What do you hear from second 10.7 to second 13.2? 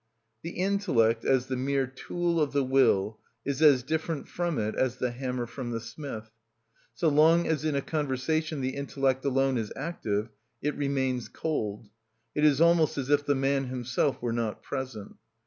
remains cold. It is almost as